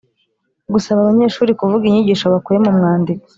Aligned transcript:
Gusaba 0.73 0.99
abanyeshuri 1.01 1.51
kuvuga 1.59 1.83
inyigisho 1.85 2.25
bakuye 2.33 2.57
mu 2.65 2.71
mwandiko 2.77 3.25